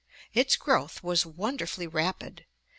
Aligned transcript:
Its 0.33 0.55
growth 0.57 1.03
was 1.03 1.27
wonderfully 1.27 1.85
rapid. 1.85 2.47